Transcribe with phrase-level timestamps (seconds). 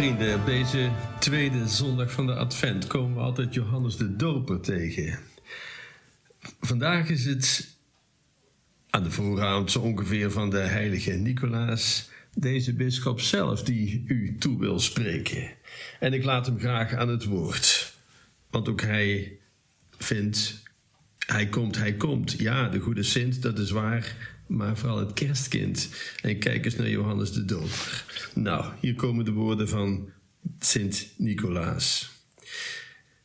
[0.00, 5.18] Vrienden, op deze tweede zondag van de Advent komen we altijd Johannes de Doper tegen.
[6.60, 7.76] Vandaag is het
[8.90, 14.58] aan de vooravond zo ongeveer van de heilige Nicolaas, deze bisschop zelf die u toe
[14.58, 15.50] wil spreken.
[15.98, 17.94] En ik laat hem graag aan het woord,
[18.50, 19.38] want ook hij
[19.98, 20.62] vindt,
[21.26, 22.32] hij komt, hij komt.
[22.38, 24.16] Ja, de goede Sint, dat is waar,
[24.50, 25.88] maar vooral het kerstkind.
[26.22, 28.04] En kijk eens naar Johannes de Doper.
[28.34, 30.08] Nou, hier komen de woorden van
[30.58, 32.10] Sint Nicolaas.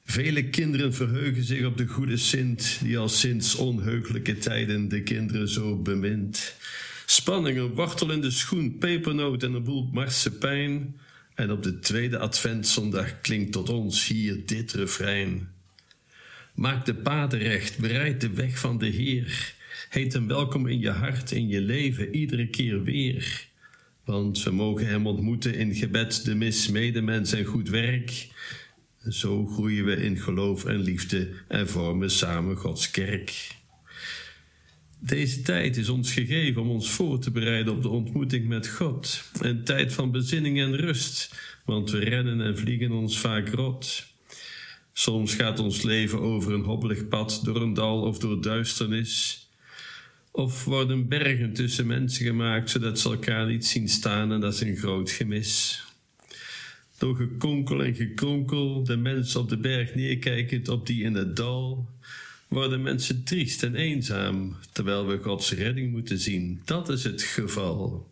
[0.05, 5.49] Vele kinderen verheugen zich op de goede Sint, die al sinds onheugelijke tijden de kinderen
[5.49, 6.55] zo bemint.
[7.05, 10.99] Spanning, een de schoen, pepernoot en een boel marsepein.
[11.35, 15.49] En op de tweede adventzondag klinkt tot ons hier dit refrein.
[16.55, 19.55] Maak de paden recht, bereid de weg van de Heer.
[19.89, 23.47] Heet hem welkom in je hart, in je leven, iedere keer weer.
[24.05, 28.27] Want we mogen hem ontmoeten in gebed, de mis, medemens en goed werk.
[29.09, 33.55] Zo groeien we in geloof en liefde en vormen samen Gods kerk.
[34.99, 39.23] Deze tijd is ons gegeven om ons voor te bereiden op de ontmoeting met God.
[39.39, 44.05] Een tijd van bezinning en rust, want we rennen en vliegen ons vaak rot.
[44.93, 49.44] Soms gaat ons leven over een hobbelig pad door een dal of door duisternis.
[50.35, 54.61] Of worden bergen tussen mensen gemaakt zodat ze elkaar niet zien staan en dat is
[54.61, 55.83] een groot gemis.
[56.97, 61.89] Door gekonkel en gekronkel, de mensen op de berg neerkijkend op die in het dal,
[62.47, 66.61] worden mensen triest en eenzaam, terwijl we Gods redding moeten zien.
[66.65, 68.11] Dat is het geval.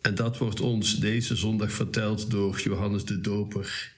[0.00, 3.92] En dat wordt ons deze zondag verteld door Johannes de Doper,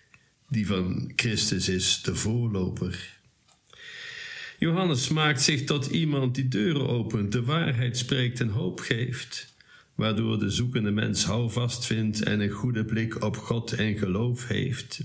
[0.49, 3.19] die van Christus is, de voorloper.
[4.59, 9.55] Johannes maakt zich tot iemand die deuren opent, de waarheid spreekt en hoop geeft,
[9.95, 15.05] waardoor de zoekende mens houvast vindt en een goede blik op God en geloof heeft.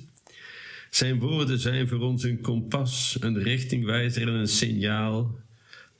[0.89, 5.39] Zijn woorden zijn voor ons een kompas, een richtingwijzer en een signaal.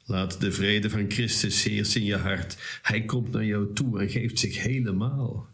[0.06, 2.80] Laat de vrede van Christus heersen in je hart.
[2.82, 5.48] Hij komt naar jou toe en geeft zich helemaal.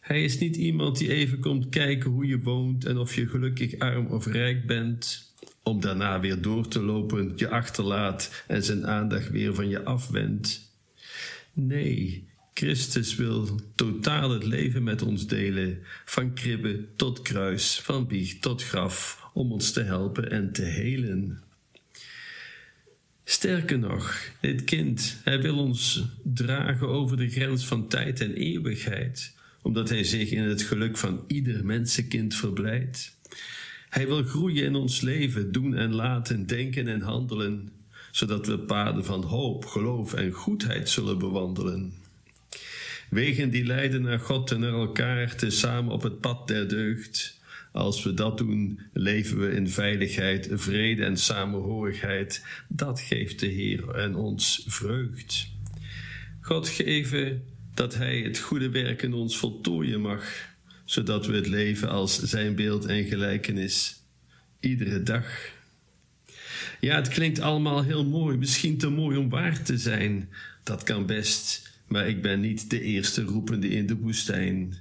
[0.00, 3.78] Hij is niet iemand die even komt kijken hoe je woont en of je gelukkig
[3.78, 9.30] arm of rijk bent om daarna weer door te lopen, je achterlaat en zijn aandacht
[9.30, 10.72] weer van je afwendt.
[11.52, 18.42] Nee, Christus wil totaal het leven met ons delen, van kribbe tot kruis, van biecht
[18.42, 21.42] tot graf, om ons te helpen en te helen.
[23.24, 29.34] Sterker nog, dit kind, hij wil ons dragen over de grens van tijd en eeuwigheid,
[29.62, 33.16] omdat hij zich in het geluk van ieder mensenkind verblijdt.
[33.94, 37.72] Hij wil groeien in ons leven, doen en laten, denken en handelen,
[38.10, 41.94] zodat we paden van hoop, geloof en goedheid zullen bewandelen.
[43.10, 47.40] Wegen die leiden naar God en naar elkaar, tezamen op het pad der deugd.
[47.72, 52.44] Als we dat doen, leven we in veiligheid, vrede en samenhorigheid.
[52.68, 55.48] Dat geeft de Heer en ons vreugd.
[56.40, 57.44] God geven
[57.74, 60.52] dat Hij het goede werk in ons voltooien mag
[60.94, 64.02] zodat we het leven als zijn beeld en gelijkenis
[64.60, 65.26] iedere dag.
[66.80, 70.28] Ja, het klinkt allemaal heel mooi, misschien te mooi om waar te zijn.
[70.62, 74.74] Dat kan best, maar ik ben niet de eerste roepende in de woestijn.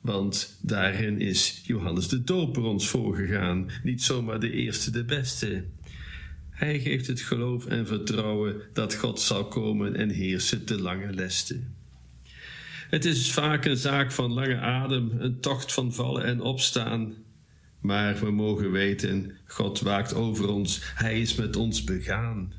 [0.00, 5.64] Want daarin is Johannes de Doper ons voorgegaan, niet zomaar de eerste, de beste.
[6.50, 11.77] Hij geeft het geloof en vertrouwen dat God zal komen en heersen te lange lesten.
[12.88, 17.14] Het is vaak een zaak van lange adem, een tocht van vallen en opstaan.
[17.80, 22.52] Maar we mogen weten, God waakt over ons, Hij is met ons begaan.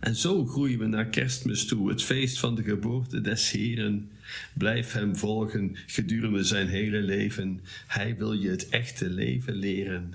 [0.00, 4.10] En zo groeien we naar kerstmis toe, het feest van de geboorte des Heren.
[4.52, 7.60] Blijf Hem volgen gedurende zijn hele leven.
[7.86, 10.14] Hij wil je het echte leven leren.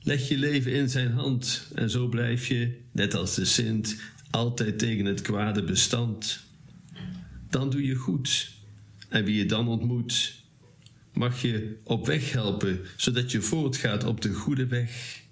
[0.00, 4.78] Leg je leven in zijn hand en zo blijf je, net als de Sint, altijd
[4.78, 6.48] tegen het kwade bestand
[7.50, 8.52] dan doe je goed.
[9.08, 10.42] En wie je dan ontmoet,
[11.12, 15.22] mag je op weg helpen, zodat je voortgaat op de goede weg.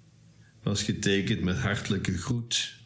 [0.63, 2.77] Was getekend met hartelijke groet.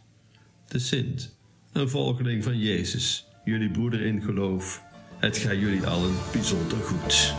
[0.67, 1.35] De Sint,
[1.71, 4.83] een volgeling van Jezus, jullie broeder in geloof.
[5.17, 7.33] Het gaat jullie allen bijzonder goed.